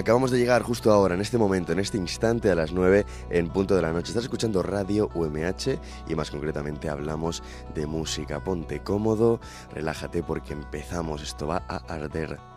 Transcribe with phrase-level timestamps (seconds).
[0.00, 3.50] Acabamos de llegar justo ahora, en este momento, en este instante, a las 9 en
[3.50, 4.08] punto de la noche.
[4.08, 7.42] Estás escuchando Radio UMH y más concretamente hablamos
[7.74, 8.42] de música.
[8.42, 9.40] Ponte cómodo,
[9.74, 11.22] relájate porque empezamos.
[11.22, 12.49] Esto va a arder.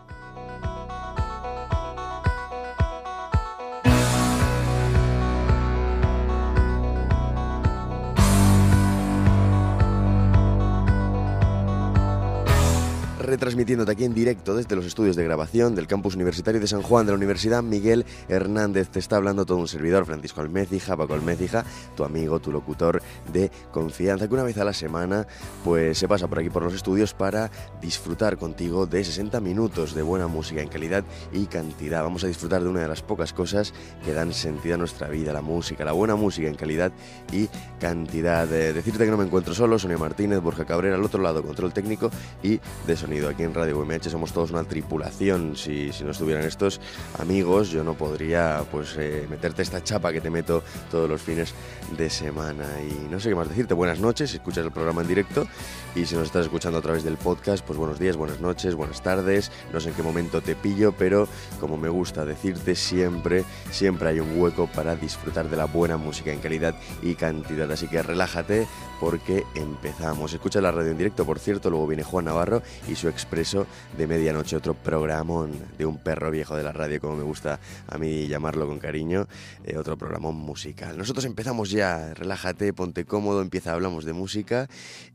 [13.34, 17.04] Retransmitiéndote aquí en directo desde los estudios de grabación del campus universitario de San Juan
[17.04, 18.90] de la Universidad Miguel Hernández.
[18.90, 21.64] Te está hablando todo un servidor, Francisco Almécija, Paco Almécija,
[21.96, 23.02] tu amigo, tu locutor
[23.32, 25.26] de confianza, que una vez a la semana
[25.64, 27.50] pues se pasa por aquí por los estudios para
[27.82, 32.04] disfrutar contigo de 60 minutos de buena música en calidad y cantidad.
[32.04, 33.74] Vamos a disfrutar de una de las pocas cosas
[34.04, 36.92] que dan sentido a nuestra vida, la música, la buena música en calidad
[37.32, 37.48] y
[37.80, 38.46] cantidad.
[38.46, 42.10] decirte que no me encuentro solo, Sonia Martínez, Borja Cabrera, al otro lado, control técnico
[42.44, 45.56] y de sonido aquí en Radio UMH somos todos una tripulación.
[45.56, 46.80] Si, si no estuvieran estos
[47.18, 51.54] amigos, yo no podría pues eh, meterte esta chapa que te meto todos los fines
[51.96, 52.66] de semana.
[52.80, 53.74] Y no sé qué más decirte.
[53.74, 55.46] Buenas noches si escuchas el programa en directo.
[55.94, 59.02] Y si nos estás escuchando a través del podcast, pues buenos días, buenas noches, buenas
[59.02, 59.52] tardes.
[59.72, 61.28] No sé en qué momento te pillo, pero
[61.60, 66.32] como me gusta decirte siempre, siempre hay un hueco para disfrutar de la buena música
[66.32, 67.70] en calidad y cantidad.
[67.70, 68.66] Así que relájate
[69.04, 70.32] porque empezamos.
[70.32, 71.68] Escucha la radio en directo, por cierto.
[71.68, 73.66] Luego viene Juan Navarro y su expreso
[73.98, 77.98] de medianoche, otro programón de un perro viejo de la radio, como me gusta a
[77.98, 79.26] mí llamarlo con cariño,
[79.62, 80.96] eh, otro programón musical.
[80.96, 84.68] Nosotros empezamos ya, relájate, ponte cómodo, empieza, hablamos de música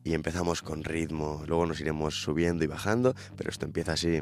[0.04, 1.42] y empezamos con ritmo.
[1.48, 4.22] Luego nos iremos subiendo y bajando, pero esto empieza así.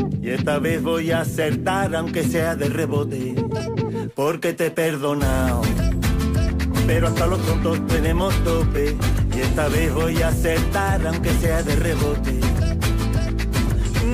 [0.21, 3.33] y esta vez voy a acertar aunque sea de rebote,
[4.15, 5.61] porque te he perdonado.
[6.85, 8.95] Pero hasta los tontos tenemos tope,
[9.35, 12.39] y esta vez voy a acertar aunque sea de rebote.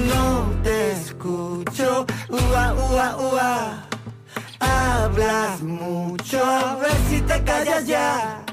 [0.08, 3.88] No te escucho, ua, ua, ua.
[4.60, 8.44] Hablas mucho, a ver si te callas ya.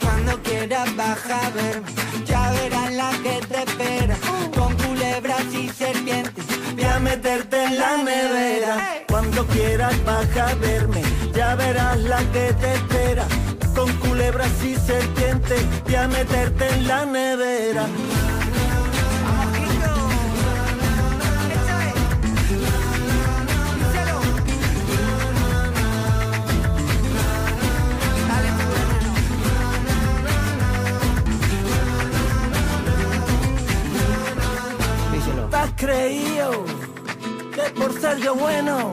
[0.00, 1.82] Cuando quieras baja a ver,
[2.26, 4.16] ya verás la que te espera.
[6.92, 9.04] A meterte en la nevera.
[9.08, 11.02] Cuando quieras baja a verme,
[11.34, 13.24] ya verás la que te espera.
[13.74, 17.86] Con culebras y serpientes, voy a meterte en la nevera.
[35.82, 36.71] creído
[37.76, 38.92] por ser yo bueno,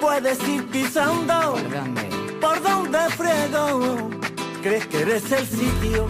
[0.00, 1.56] puedes ir pisando
[2.40, 4.10] por donde frego.
[4.62, 6.06] Crees que eres el sitio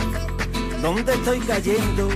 [0.82, 2.08] donde estoy cayendo,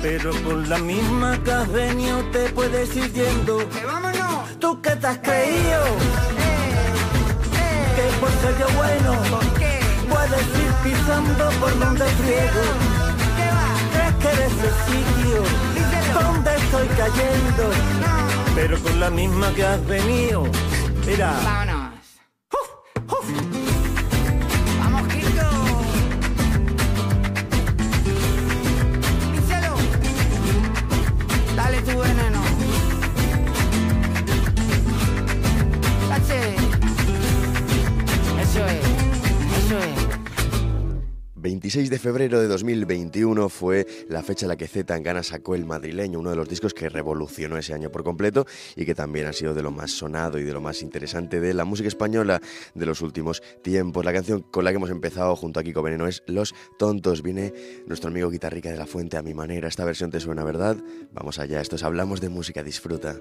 [0.00, 3.58] pero con la misma que has venido te puedes ir yendo.
[3.86, 4.58] vámonos!
[4.58, 5.84] ¿Tú qué te has creído?
[7.96, 9.12] Que por ser yo bueno,
[10.08, 12.62] puedes ir pisando por donde friego.
[13.92, 15.73] ¿Crees que eres el sitio?
[16.74, 17.70] ¿Dónde estoy cayendo?
[18.56, 20.42] Pero con la misma que has venido.
[21.06, 21.32] Mira.
[21.44, 21.83] Vámonos.
[41.74, 45.64] 16 de febrero de 2021 fue la fecha en la que Z Tangana sacó El
[45.64, 49.32] Madrileño, uno de los discos que revolucionó ese año por completo y que también ha
[49.32, 52.40] sido de lo más sonado y de lo más interesante de la música española
[52.76, 54.04] de los últimos tiempos.
[54.04, 57.22] La canción con la que hemos empezado junto a Kiko Veneno es Los Tontos.
[57.22, 57.52] Viene
[57.88, 59.66] nuestro amigo guitarrica de la fuente a mi manera.
[59.66, 60.76] Esta versión te suena, ¿verdad?
[61.12, 63.16] Vamos allá, estos hablamos de música, disfruta.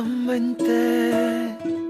[0.00, 1.81] Mente.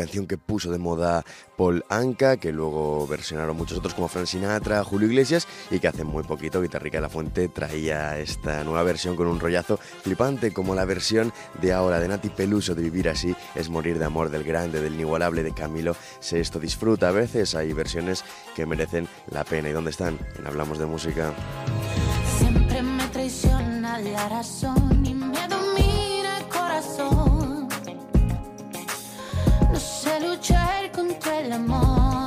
[0.00, 1.24] Canción que puso de moda
[1.56, 6.04] Paul Anka, que luego versionaron muchos otros como Frank Sinatra, Julio Iglesias, y que hace
[6.04, 10.74] muy poquito Guitarrica de la Fuente traía esta nueva versión con un rollazo flipante, como
[10.74, 14.44] la versión de ahora de Nati Peluso de Vivir Así, es morir de amor del
[14.44, 15.94] grande, del inigualable de Camilo
[16.32, 17.08] esto Disfruta.
[17.08, 19.68] A veces hay versiones que merecen la pena.
[19.68, 20.18] ¿Y dónde están?
[20.38, 21.32] En Hablamos de Música.
[22.38, 25.59] Siempre me traiciona la razón y me
[30.40, 32.19] luchar contra el amor.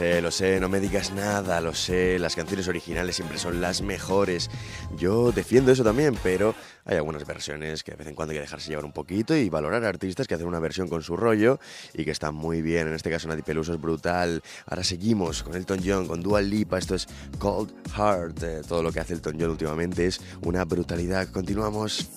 [0.00, 3.82] sé, lo sé, no me digas nada, lo sé, las canciones originales siempre son las
[3.82, 4.50] mejores.
[4.96, 6.54] Yo defiendo eso también, pero
[6.86, 9.50] hay algunas versiones que de vez en cuando hay que dejarse llevar un poquito y
[9.50, 11.60] valorar artistas que hacen una versión con su rollo
[11.92, 12.88] y que están muy bien.
[12.88, 14.42] En este caso, Nati Peluso es brutal.
[14.64, 16.78] Ahora seguimos con Elton John, con dual Lipa.
[16.78, 17.06] Esto es
[17.38, 18.42] Cold Heart.
[18.42, 21.28] Eh, todo lo que hace Elton John últimamente es una brutalidad.
[21.28, 22.08] Continuamos.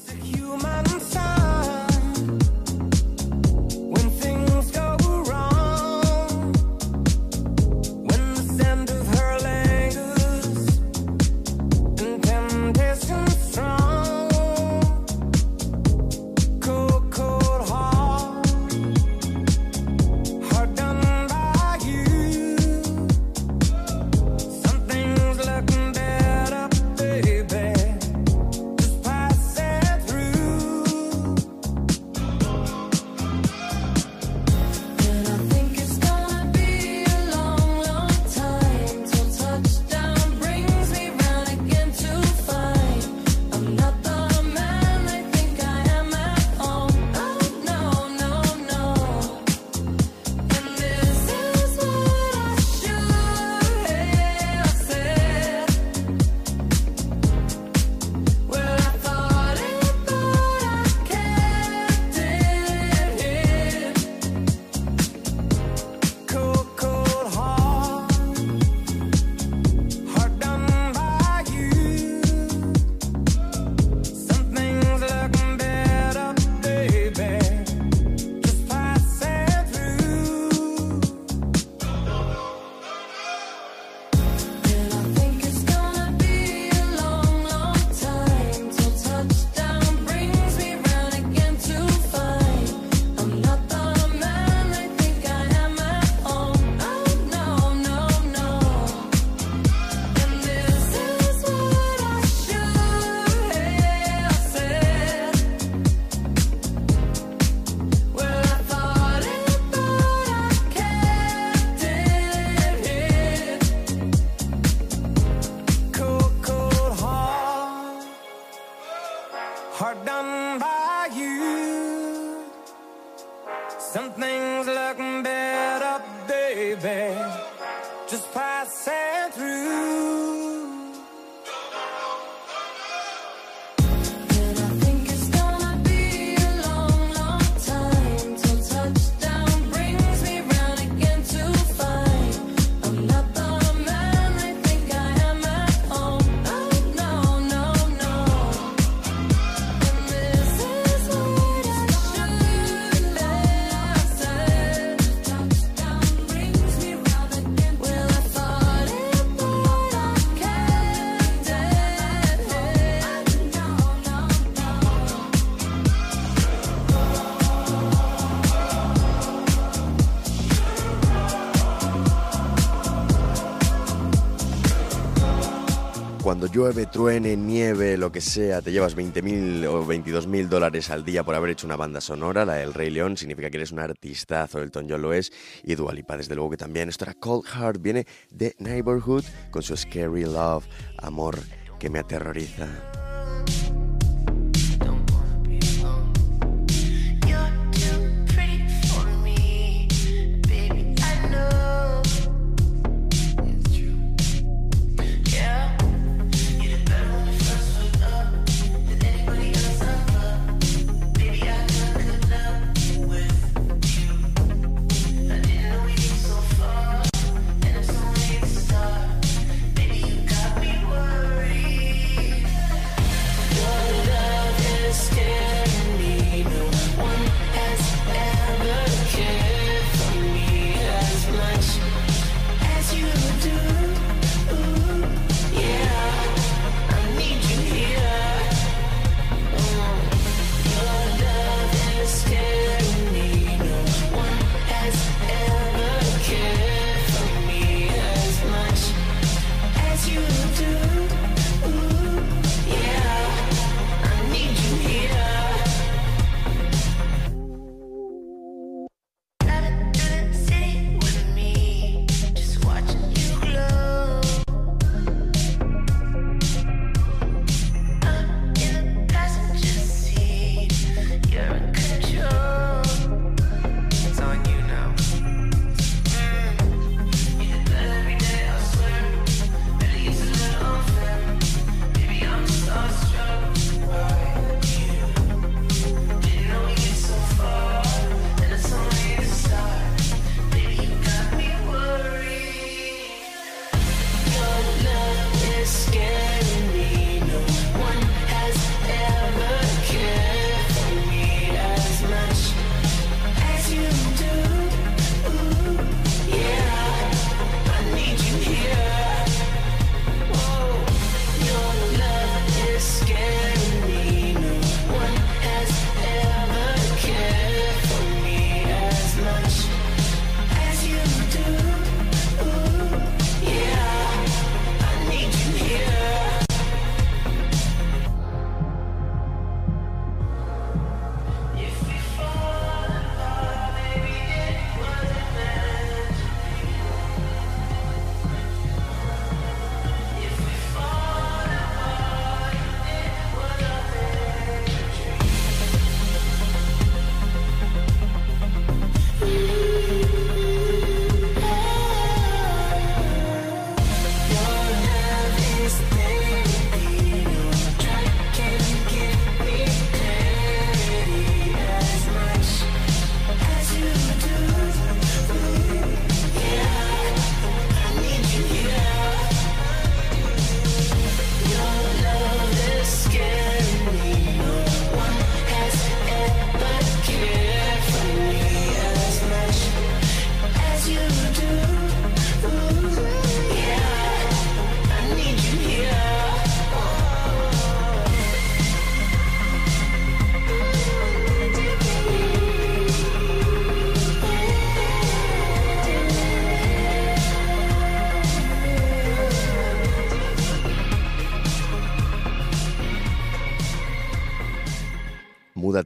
[176.54, 181.34] Llueve, truene, nieve, lo que sea, te llevas 20.000 o 22.000 dólares al día por
[181.34, 184.86] haber hecho una banda sonora, la del Rey León, significa que eres un artistazo, Elton
[184.88, 185.32] John lo es,
[185.64, 186.90] y Dua Lipa desde luego que también.
[186.90, 190.66] Esto era Cold Heart, viene de Neighborhood con su Scary Love,
[191.00, 191.40] amor
[191.80, 193.03] que me aterroriza.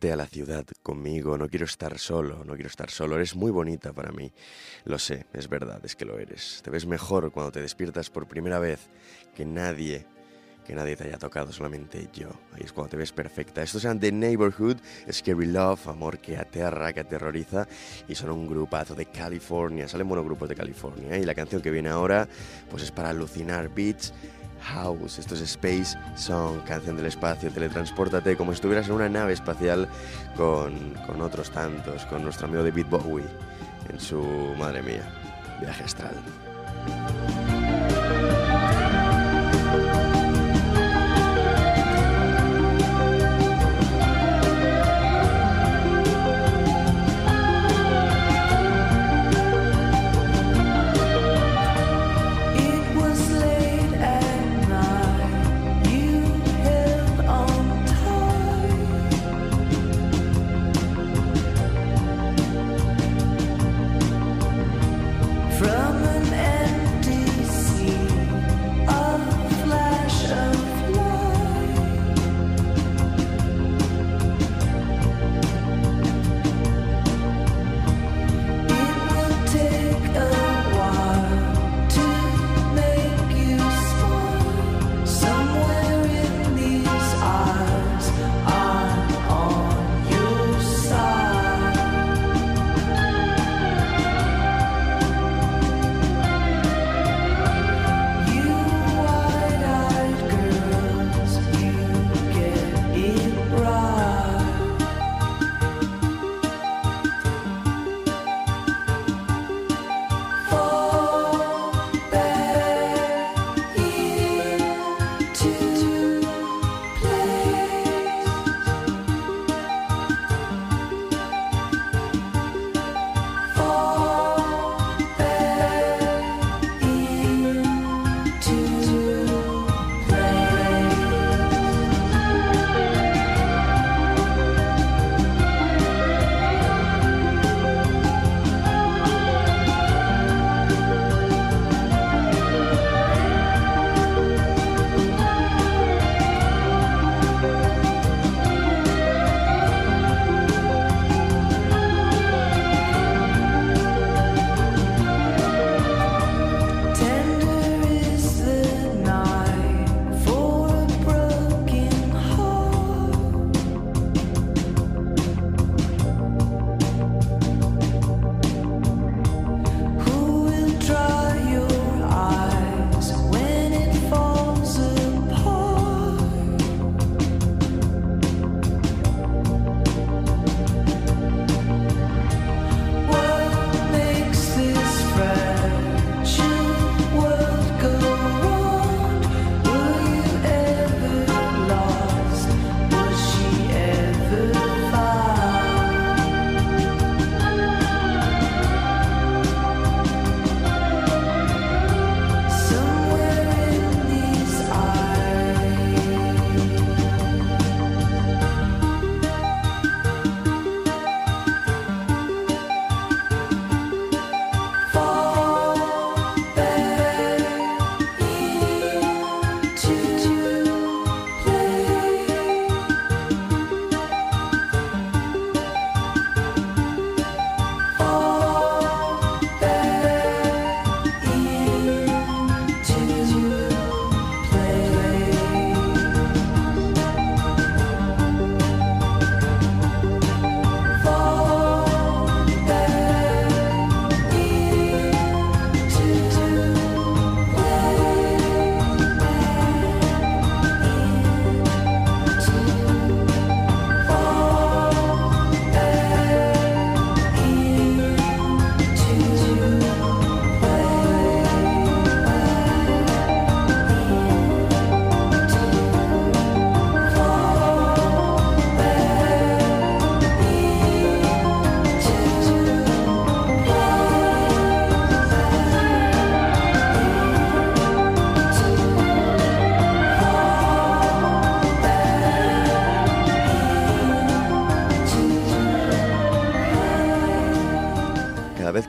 [0.08, 3.52] Múdate a la ciudad conmigo, no quiero estar solo, no quiero estar solo, eres muy
[3.52, 4.32] bonita para mí.
[4.86, 6.62] Lo sé, es verdad, es que lo eres.
[6.64, 8.90] Te ves mejor cuando te despiertas por primera vez
[9.36, 10.06] que nadie,
[10.66, 12.30] que nadie te haya tocado, solamente yo.
[12.54, 13.62] Ahí es cuando te ves perfecta.
[13.62, 14.78] Estos eran The Neighborhood,
[15.12, 17.68] Scary Love, amor que aterra, que aterroriza,
[18.08, 21.18] y son un grupazo de California, salen buenos grupos de California.
[21.18, 21.20] ¿eh?
[21.20, 22.30] Y la canción que viene ahora,
[22.70, 24.14] pues es para alucinar, Beach.
[24.62, 29.34] House, esto es Space Song, canción del espacio, teletranspórtate como si estuvieras en una nave
[29.34, 29.88] espacial
[30.36, 33.26] con, con otros tantos, con nuestro amigo David Bowie
[33.90, 34.22] en su,
[34.58, 35.04] madre mía,
[35.62, 36.16] viaje astral.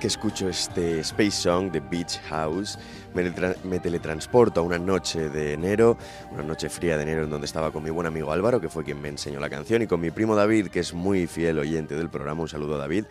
[0.09, 2.79] Escucho este Space Song de Beach House,
[3.15, 5.99] me teletransporto a una noche de enero,
[6.31, 8.85] una noche fría de enero en donde estaba con mi buen amigo Álvaro, que fue
[8.85, 11.95] quien me enseñó la canción, y con mi primo David, que es muy fiel oyente
[11.95, 12.43] del programa.
[12.43, 13.05] Un saludo a David.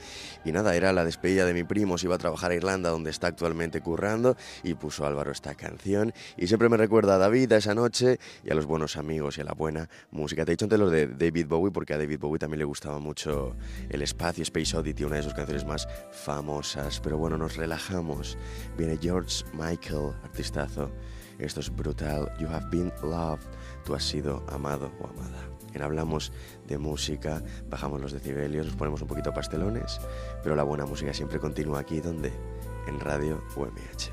[0.44, 3.12] Y nada, era la despedida de mi primo, se iba a trabajar a Irlanda, donde
[3.12, 6.14] está actualmente currando, y puso Álvaro esta canción.
[6.36, 9.42] Y siempre me recuerda a David, a esa noche, y a los buenos amigos y
[9.42, 10.46] a la buena música.
[10.46, 12.98] Te he dicho antes los de David Bowie, porque a David Bowie también le gustaba
[12.98, 13.56] mucho
[13.90, 16.87] el espacio, Space Oddity, una de sus canciones más famosas.
[17.04, 18.38] Pero bueno, nos relajamos.
[18.78, 20.90] Viene George Michael, artistazo.
[21.38, 22.32] Esto es brutal.
[22.40, 23.46] You have been loved.
[23.86, 25.50] Tú has sido amado o amada.
[25.74, 26.32] En hablamos
[26.66, 30.00] de música, bajamos los decibelios, nos ponemos un poquito pastelones,
[30.42, 32.32] pero la buena música siempre continúa aquí, donde
[32.88, 34.12] en Radio UMH.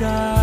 [0.00, 0.39] sky.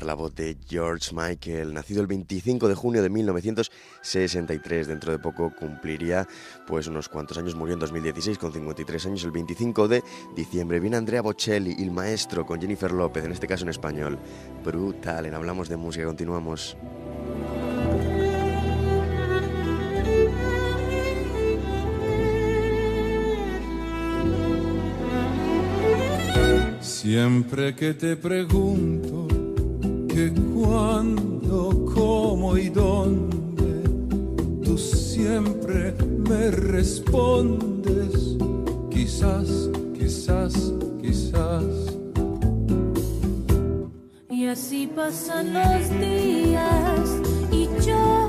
[0.00, 4.86] La voz de George Michael, nacido el 25 de junio de 1963.
[4.86, 6.26] Dentro de poco cumpliría
[6.66, 10.02] pues unos cuantos años, murió en 2016 con 53 años, el 25 de
[10.34, 10.80] diciembre.
[10.80, 14.18] Viene Andrea Bocelli, el maestro, con Jennifer López, en este caso en español.
[14.64, 16.74] Brutal, en Hablamos de Música, continuamos.
[26.80, 29.11] Siempre que te pregunto
[30.12, 33.82] que cuándo, cómo y dónde,
[34.62, 35.94] tú siempre
[36.28, 38.36] me respondes,
[38.90, 41.64] quizás, quizás, quizás.
[44.28, 47.08] Y así pasan los días
[47.50, 48.28] y yo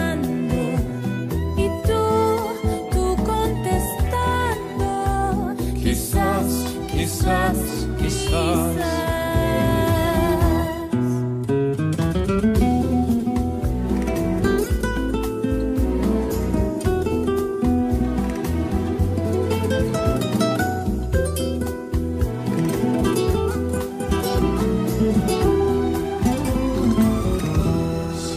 [7.21, 9.01] Quizás, quizás.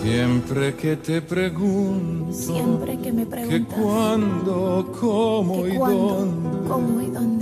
[0.03, 6.69] Siempre que te pregunto Siempre que me que preguntas cuándo, cómo que y cuándo, dónde,
[6.69, 7.34] cómo y dónde.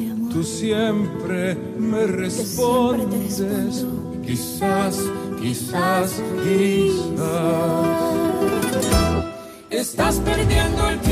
[0.43, 3.87] Tú siempre me siempre respondes.
[4.27, 4.99] Quizás,
[5.41, 7.87] quizás, quizás.
[9.71, 11.12] Estás perdiendo el tiempo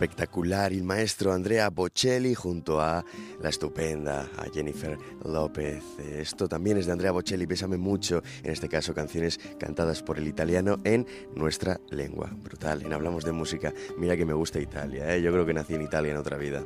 [0.00, 3.04] Espectacular, el maestro Andrea Bocelli junto a
[3.42, 4.96] la estupenda a Jennifer
[5.26, 5.84] López.
[5.98, 10.26] Esto también es de Andrea Bocelli, Bésame mucho, en este caso canciones cantadas por el
[10.26, 12.30] italiano en nuestra lengua.
[12.42, 13.74] Brutal, en Hablamos de Música.
[13.98, 15.20] Mira que me gusta Italia, ¿eh?
[15.20, 16.64] yo creo que nací en Italia en otra vida.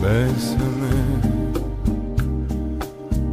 [0.00, 0.94] Bésame,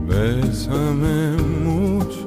[0.07, 2.26] bésame mucho,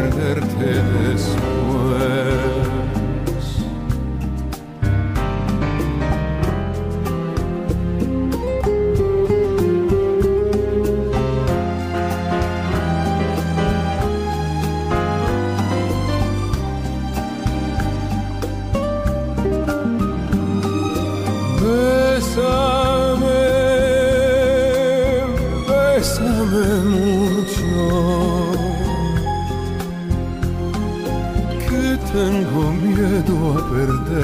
[0.00, 1.59] perderte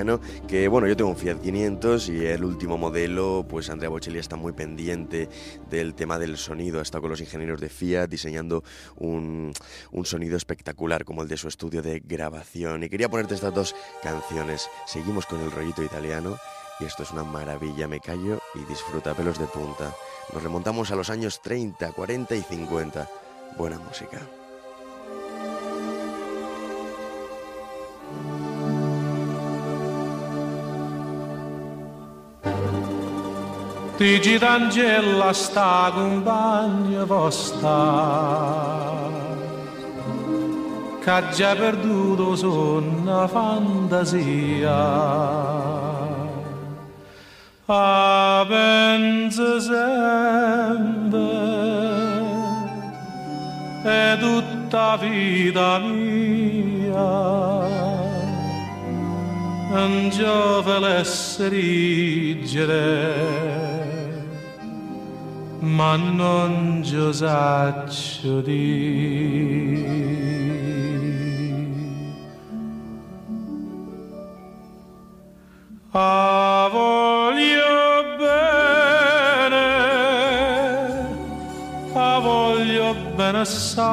[0.00, 4.18] italiano, que bueno, yo tengo un Fiat 500 y el último modelo, pues Andrea Bocelli
[4.18, 5.28] está muy pendiente
[5.68, 8.64] del tema del sonido, ha estado con los ingenieros de Fiat diseñando
[8.96, 9.52] un,
[9.92, 12.82] un sonido espectacular como el de su estudio de grabación.
[12.82, 14.68] Y quería ponerte estas dos canciones.
[14.86, 16.36] Seguimos con el rollito italiano
[16.78, 19.94] y esto es una maravilla, me callo y disfruta pelos de punta.
[20.32, 23.08] Nos remontamos a los años 30, 40 y 50.
[23.58, 24.20] Buena música.
[34.00, 38.96] Digi d'Angela sta compagna vostra
[41.04, 44.78] che già perduto sonna fantasia.
[47.66, 51.20] A pensa sempre
[53.82, 57.10] è tutta vita mia.
[59.68, 61.04] Non giove
[61.50, 62.90] riggere
[65.60, 70.10] ma non giosaccio di
[75.92, 79.66] a voglio bene
[81.92, 83.88] a voglio bene assai.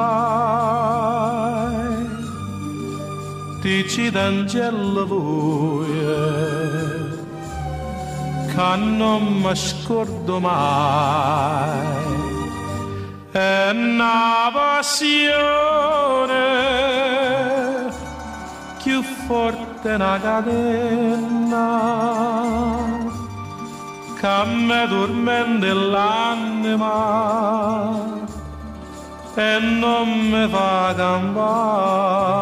[3.60, 6.77] Dici d'angelo che
[8.76, 11.96] non mi scordo mai
[13.30, 15.96] è una passione
[18.82, 21.66] più forte una catena
[24.18, 26.96] che mi dormente l'anima
[29.34, 32.38] e non mi fa campare.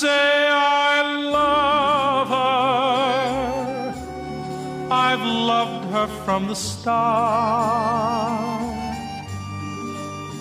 [0.00, 1.02] Say I
[1.38, 3.94] love her.
[4.90, 7.14] I've loved her from the start.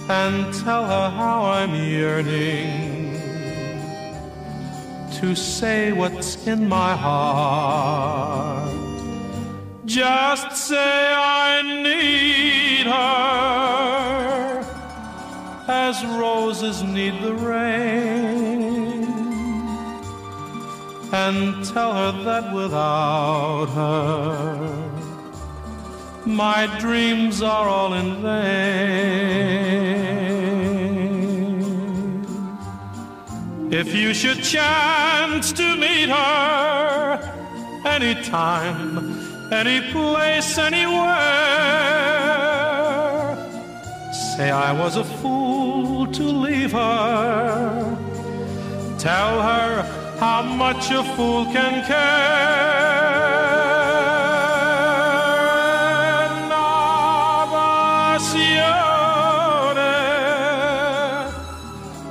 [0.09, 3.13] And tell her how I'm yearning
[5.19, 8.73] to say what's in my heart.
[9.85, 13.53] Just say I need her
[15.67, 18.32] as roses need the rain.
[21.15, 24.89] And tell her that without her,
[26.25, 29.13] my dreams are all in vain.
[33.71, 37.19] If you should chance to meet her
[37.85, 38.97] anytime,
[39.51, 40.97] any place, anywhere,
[44.35, 47.97] say I was a fool to leave her.
[48.97, 52.71] Tell her how much a fool can care.
[56.51, 57.73] Navazione,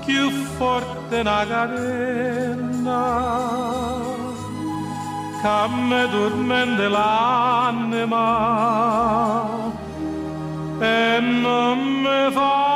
[0.04, 0.24] più
[0.58, 3.02] forte una cadena,
[5.40, 8.26] che me dormente l'anima
[10.80, 12.71] e non mi fa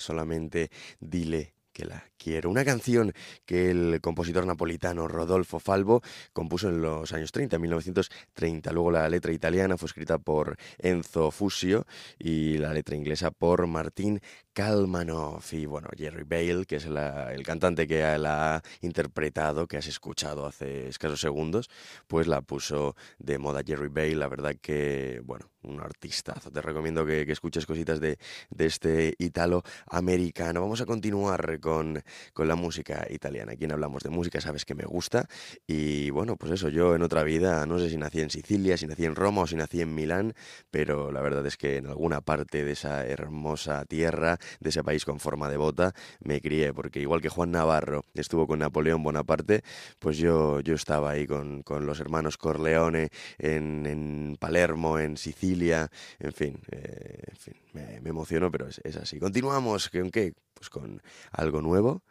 [0.00, 0.70] solamente
[1.00, 2.48] dile que la quiero.
[2.48, 3.12] Una canción
[3.44, 6.00] que el compositor napolitano Rodolfo Falvo
[6.32, 8.72] compuso en los años 30, 1930.
[8.72, 11.86] Luego la letra italiana fue escrita por Enzo Fusio
[12.18, 14.22] y la letra inglesa por Martín
[14.54, 15.52] Kalmanoff.
[15.52, 20.46] Y bueno, Jerry Bale, que es el cantante que la ha interpretado, que has escuchado
[20.46, 21.68] hace escasos segundos,
[22.06, 24.14] pues la puso de moda Jerry Bale.
[24.16, 26.50] La verdad que, bueno, un artistazo.
[26.50, 28.18] Te recomiendo que, escuches cositas de,
[28.50, 30.60] de este italo americano.
[30.60, 32.02] Vamos a continuar con,
[32.32, 33.52] con la música italiana.
[33.52, 35.28] Aquí en hablamos de música, sabes que me gusta.
[35.66, 38.86] Y bueno, pues eso, yo en otra vida, no sé si nací en Sicilia, si
[38.86, 40.34] nací en Roma o si nací en Milán,
[40.70, 45.04] pero la verdad es que en alguna parte de esa hermosa tierra, de ese país
[45.04, 49.62] con forma de bota, me crié, porque igual que Juan Navarro estuvo con Napoleón Bonaparte,
[49.98, 55.55] pues yo, yo estaba ahí con, con los hermanos Corleone en, en Palermo, en Sicilia,
[55.60, 59.18] en fin, eh, en fin me, me emociono, pero es, es así.
[59.18, 60.34] Continuamos, ¿con qué?
[60.54, 61.02] Pues con
[61.32, 62.02] algo nuevo,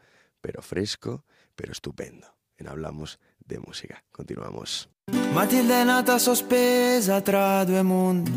[0.41, 1.25] pero fresco,
[1.55, 2.27] pero estupendo.
[2.57, 4.03] En Hablamos de Música.
[4.11, 4.89] Continuamos.
[5.33, 8.31] Matilde nata sospesa tra due mondi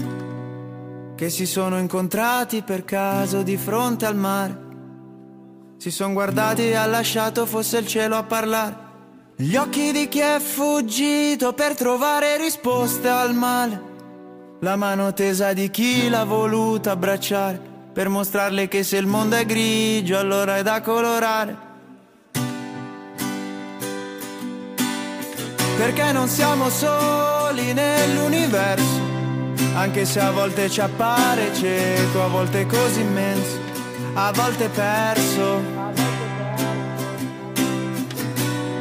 [1.19, 4.67] che si sono incontrati per caso di fronte al mare.
[5.77, 8.87] Si sono guardati e ha lasciato fosse il cielo a parlare.
[9.37, 13.88] Gli occhi di chi è fuggito per trovare risposte al male.
[14.61, 17.61] La mano tesa di chi l'ha voluta abbracciare
[17.93, 21.57] per mostrarle che se il mondo è grigio allora è da colorare.
[25.77, 29.01] Perché non siamo soli nell'universo,
[29.75, 33.59] anche se a volte ci appare cieco, a volte così immenso,
[34.15, 35.63] a volte perso.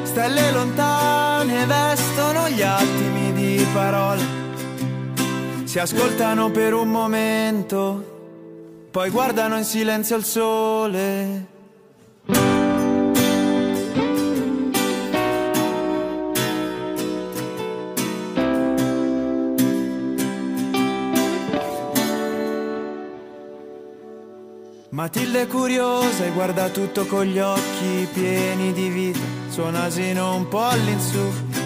[0.01, 4.46] Stelle lontane vestono gli attimi di parole,
[5.77, 11.45] si ascoltano per un momento, poi guardano in silenzio il sole.
[24.89, 29.19] Matilde è curiosa e guarda tutto con gli occhi pieni di vita,
[29.49, 31.56] suo nasino un po' all'insù.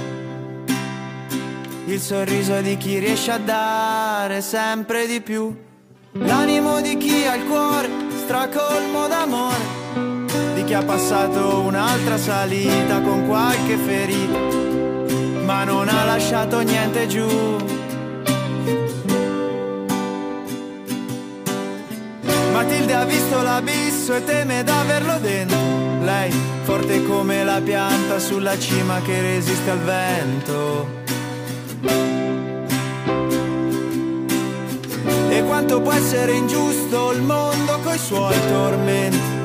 [1.91, 5.53] Il sorriso di chi riesce a dare sempre di più.
[6.13, 13.27] L'animo di chi ha il cuore stracolmo d'amore, di chi ha passato un'altra salita con
[13.27, 14.39] qualche ferita,
[15.43, 17.27] ma non ha lasciato niente giù.
[22.53, 25.57] Matilde ha visto l'abisso e teme d'averlo dentro.
[26.03, 26.31] Lei,
[26.63, 31.00] forte come la pianta sulla cima che resiste al vento.
[35.29, 39.39] E quanto può essere ingiusto il mondo coi suoi tormenti.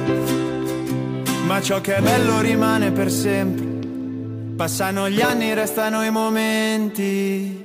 [1.46, 3.64] Ma ciò che è bello rimane per sempre.
[4.56, 7.64] Passano gli anni, restano i momenti.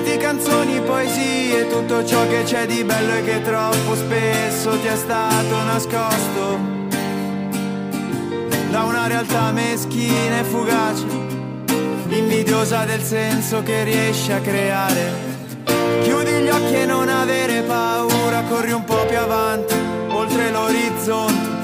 [0.00, 4.96] miti, canzoni, poesie, tutto ciò che c'è di bello e che troppo spesso ti è
[4.96, 6.79] stato nascosto
[8.70, 11.04] da una realtà meschina e fugace,
[12.08, 15.28] invidiosa del senso che riesci a creare.
[16.02, 19.74] Chiudi gli occhi e non avere paura, corri un po' più avanti,
[20.08, 21.58] oltre l'orizzonte.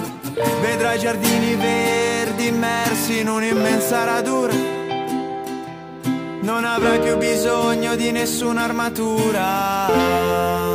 [0.60, 4.52] Vedrai giardini verdi immersi in un'immensa radura.
[6.42, 10.65] Non avrai più bisogno di nessuna armatura.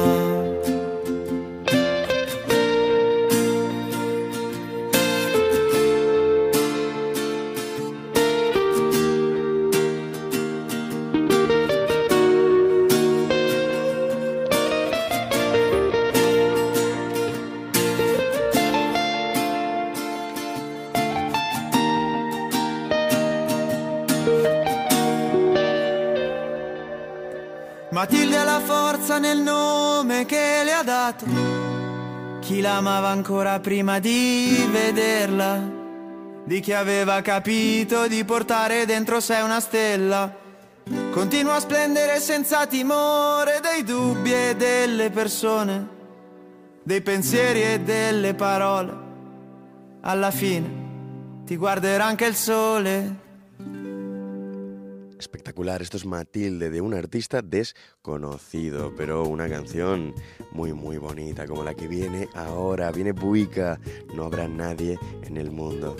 [27.92, 31.26] Matilde ha la forza nel nome che le ha dato.
[32.40, 35.60] Chi l'amava ancora prima di vederla,
[36.46, 40.34] di chi aveva capito di portare dentro sé una stella.
[41.12, 45.88] Continua a splendere senza timore dei dubbi e delle persone,
[46.84, 48.94] dei pensieri e delle parole.
[50.00, 53.31] Alla fine ti guarderà anche il sole.
[55.22, 60.16] Espectacular, esto es Matilde de un artista desconocido, pero una canción
[60.52, 63.80] muy muy bonita, como la que viene ahora, viene Buica,
[64.16, 65.96] no habrá nadie en el mundo.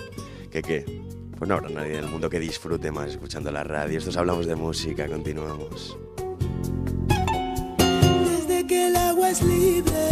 [0.50, 1.04] ¿Qué qué?
[1.38, 3.98] Pues no habrá nadie en el mundo que disfrute más escuchando la radio.
[3.98, 5.96] Estos hablamos de música, continuamos.
[8.24, 10.08] Desde que el agua es libre,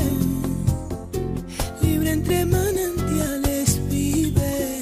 [1.83, 4.79] libre entre manantiales vive.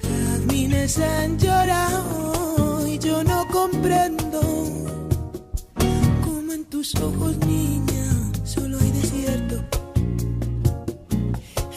[0.00, 2.35] Jazmines han llorado
[3.06, 4.40] yo no comprendo
[6.24, 8.04] cómo en tus ojos, niña,
[8.44, 9.62] solo hay desierto.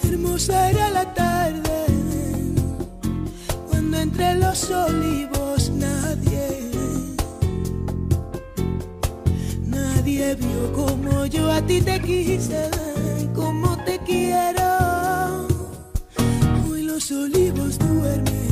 [0.03, 1.85] Hermosa era la tarde
[3.69, 6.47] cuando entre los olivos nadie
[9.65, 12.71] Nadie vio como yo a ti te quise,
[13.35, 14.67] como te quiero.
[16.67, 18.48] Hoy los olivos duermen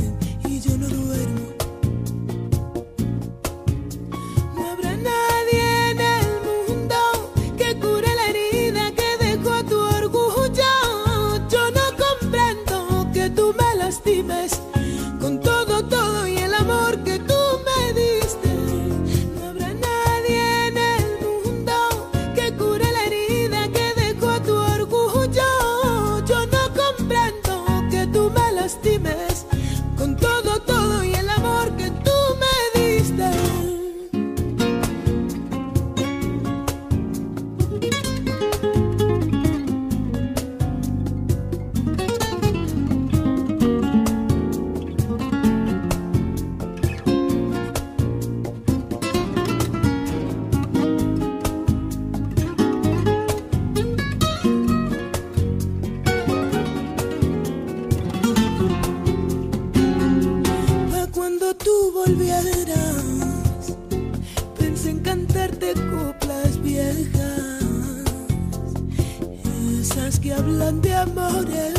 [70.38, 71.74] hablan de amores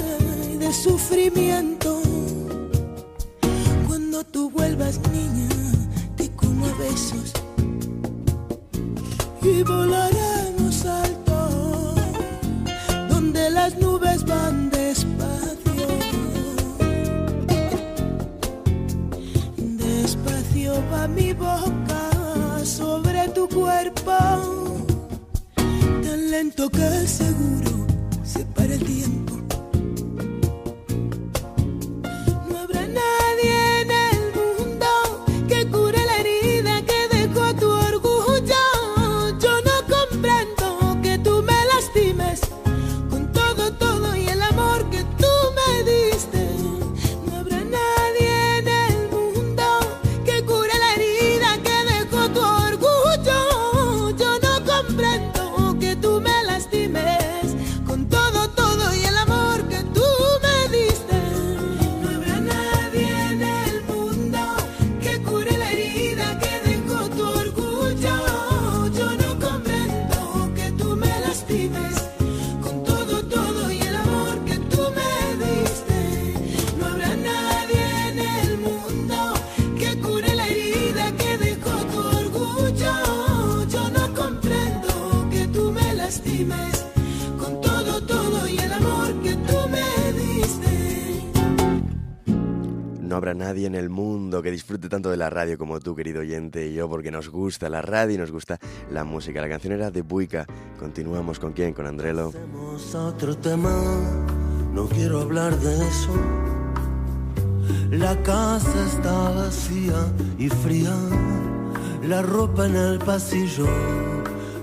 [0.54, 2.02] y de sufrimiento.
[3.88, 5.50] Cuando tú vuelvas, niña,
[6.18, 7.34] te como besos
[9.42, 11.96] y volaremos alto,
[13.10, 15.88] donde las nubes van despacio.
[19.58, 24.18] Despacio va mi boca sobre tu cuerpo,
[26.04, 27.69] tan lento que seguro
[28.86, 29.19] se para
[93.40, 96.74] nadie en el mundo que disfrute tanto de la radio como tú, querido oyente, y
[96.74, 98.60] yo, porque nos gusta la radio y nos gusta
[98.92, 99.42] la música.
[99.42, 100.46] La canción era de Buica.
[100.78, 102.34] Continuamos con quién, con Andrelo.
[102.94, 103.72] Otro tema,
[104.74, 106.14] no quiero hablar de eso.
[107.92, 110.96] La casa está vacía y fría,
[112.04, 113.68] la ropa en el pasillo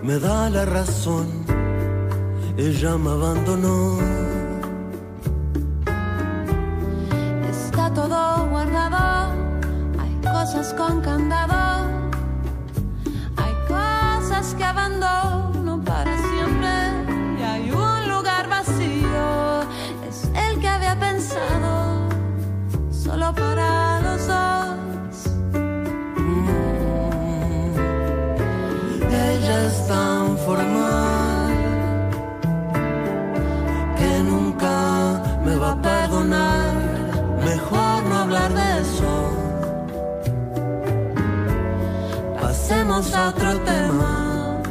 [0.02, 1.26] me da la razón.
[2.56, 4.25] Ella me abandonó.
[10.46, 11.65] Cosas con candado,
[42.96, 44.62] Otro tema.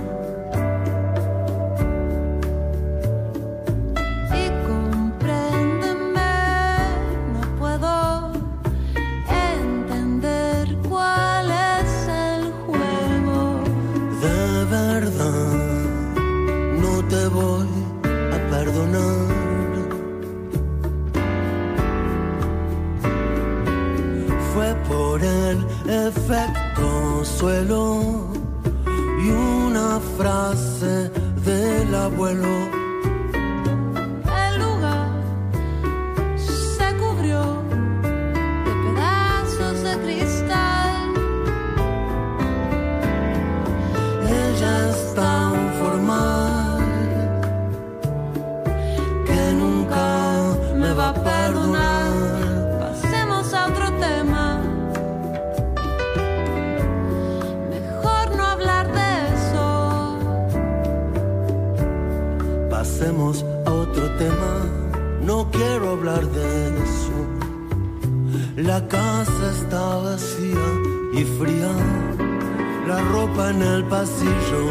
[4.34, 6.34] Y compréndeme,
[7.34, 8.34] no puedo
[9.30, 13.64] entender cuál es el juego.
[14.24, 15.54] De verdad,
[16.82, 17.70] no te voy
[18.34, 19.36] a perdonar.
[24.52, 25.58] Fue por el
[25.88, 27.95] efecto suelo
[63.06, 64.66] Pasemos a otro tema,
[65.22, 67.18] no quiero hablar de eso.
[68.58, 70.66] La casa está vacía
[71.14, 71.72] y fría,
[72.88, 74.66] la ropa en el pasillo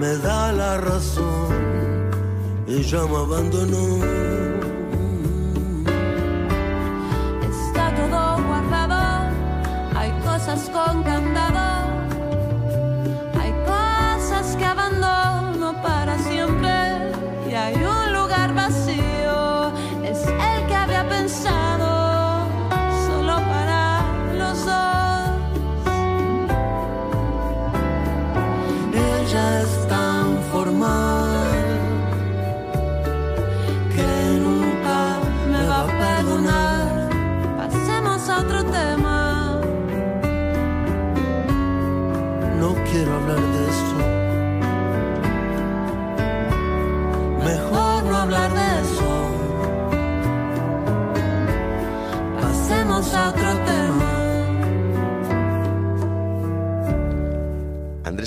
[0.00, 1.52] me da la razón.
[2.66, 4.45] Ella me abandonó.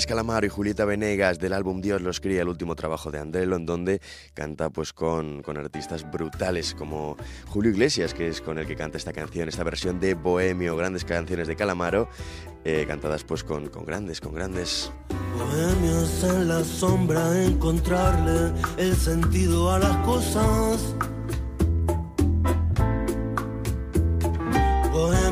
[0.06, 3.66] Calamaro y Julieta Venegas del álbum Dios los cría, el último trabajo de Andrelo, en
[3.66, 4.00] donde
[4.34, 8.98] canta pues con, con artistas brutales como Julio Iglesias, que es con el que canta
[8.98, 12.08] esta canción, esta versión de Bohemio, grandes canciones de Calamaro,
[12.64, 14.92] eh, cantadas pues con, con grandes, con grandes.
[15.36, 20.94] Bohemios en la sombra, encontrarle el sentido a las cosas.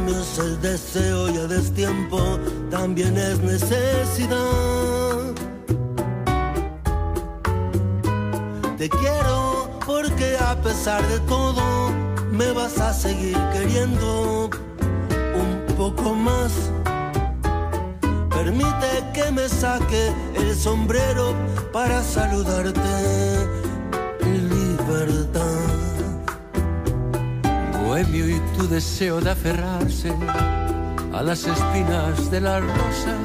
[0.09, 2.19] Bohemios el deseo y a destiempo
[2.71, 4.37] también es necesidad.
[8.79, 11.91] Te quiero porque a pesar de todo
[12.31, 14.51] me vas a seguir queriendo
[15.35, 16.53] un poco más.
[18.31, 21.35] Permite que me saque el sombrero
[21.73, 22.81] para saludarte.
[24.25, 25.88] Libertad.
[27.99, 30.13] Bohemio y tu deseo de aferrarse
[31.13, 33.19] a las espinas de las rosas.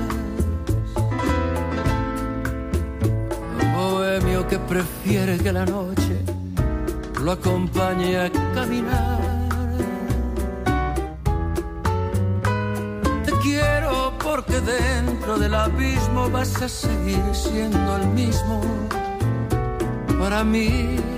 [3.75, 6.17] Bohemio que prefiere que la noche
[7.21, 9.19] lo acompañe a caminar.
[13.25, 18.59] Te quiero porque dentro del abismo vas a seguir siendo el mismo
[20.19, 21.12] para mí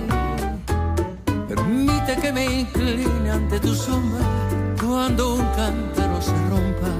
[2.14, 4.22] que me incline ante tu sombra
[4.80, 6.92] cuando un cántaro se rompa.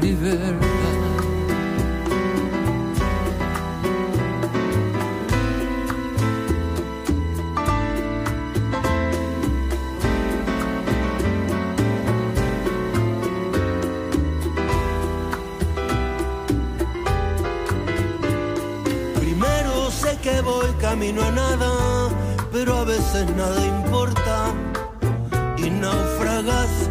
[0.00, 0.86] Libertad.
[20.80, 21.55] camino a nada
[23.24, 24.52] nada importa
[25.56, 26.90] y naufragas.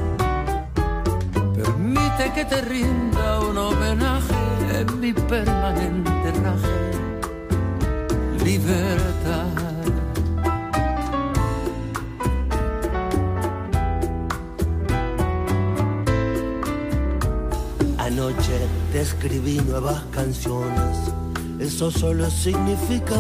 [1.56, 4.36] Permite que te rinda un homenaje
[4.80, 6.82] en mi permanente raje.
[8.44, 9.46] Libertad.
[17.98, 18.60] Anoche
[18.92, 20.98] te escribí nuevas canciones,
[21.60, 23.16] eso solo significa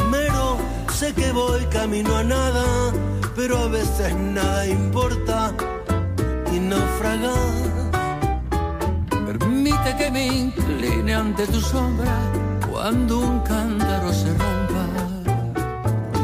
[0.00, 0.56] Primero
[0.90, 2.64] sé que voy camino a nada,
[3.36, 5.52] pero a veces nada importa
[6.52, 7.38] y naufragas.
[9.26, 12.16] Permite que me incline ante tu sombra
[12.70, 14.84] cuando un cántaro se rompa.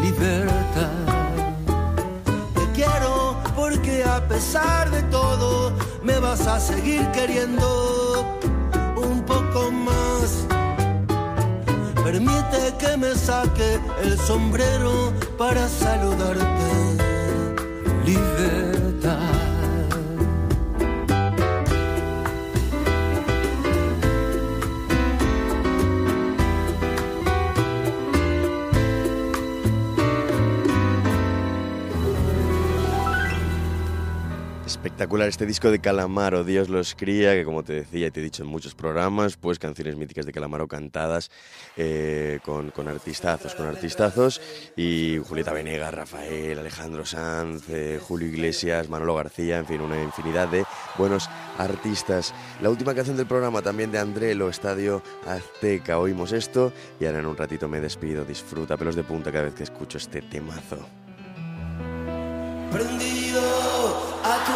[0.03, 0.97] Libertad.
[2.55, 5.73] Te quiero porque a pesar de todo
[6.03, 8.36] me vas a seguir queriendo
[12.17, 16.97] Permite que me saque el sombrero para saludarte.
[18.07, 18.86] Libertad.
[34.97, 38.23] Espectacular este disco de Calamaro, Dios los cría, que como te decía y te he
[38.23, 41.31] dicho en muchos programas, pues canciones míticas de Calamaro cantadas
[41.77, 44.41] eh, con, con artistazos, con artistazos,
[44.75, 50.49] y Julieta Venegas, Rafael, Alejandro Sanz, eh, Julio Iglesias, Manolo García, en fin, una infinidad
[50.49, 50.65] de
[50.97, 51.29] buenos
[51.59, 52.33] artistas.
[52.63, 57.27] La última canción del programa también de Andrelo, Estadio Azteca, oímos esto, y ahora en
[57.27, 60.79] un ratito me despido, disfruta pelos de punta cada vez que escucho este temazo.
[62.73, 63.41] Prendido
[64.25, 64.56] a tu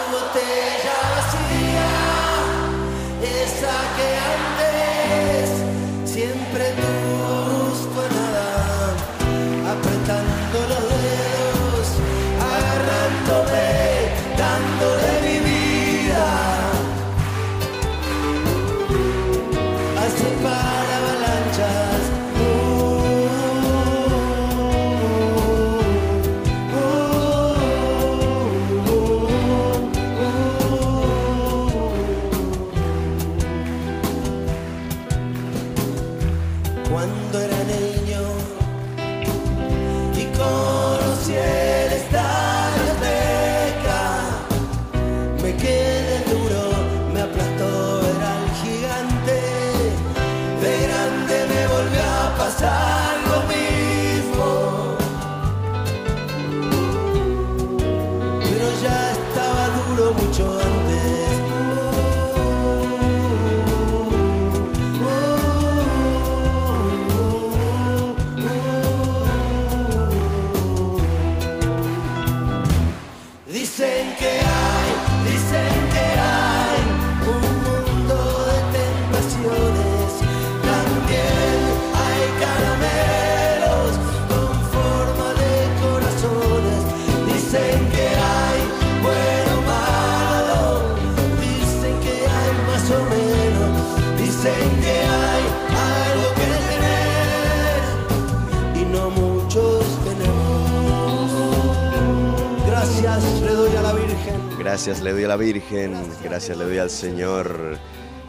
[104.81, 105.93] Gracias le doy a la Virgen,
[106.25, 107.77] gracias le doy al Señor,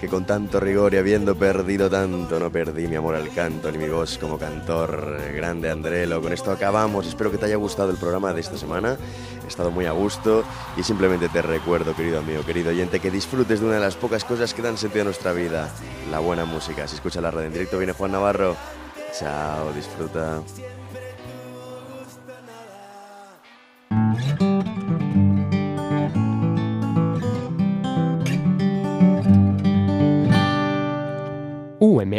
[0.01, 3.77] que con tanto rigor y habiendo perdido tanto, no perdí mi amor al canto ni
[3.77, 5.17] mi voz como cantor.
[5.33, 7.07] Grande Andrelo, con esto acabamos.
[7.07, 8.97] Espero que te haya gustado el programa de esta semana.
[9.45, 10.43] He estado muy a gusto
[10.75, 14.25] y simplemente te recuerdo, querido amigo, querido oyente, que disfrutes de una de las pocas
[14.25, 15.69] cosas que dan sentido a nuestra vida,
[16.11, 16.85] la buena música.
[16.85, 18.57] Si escucha la red en directo, viene Juan Navarro.
[19.17, 20.41] Chao, disfruta.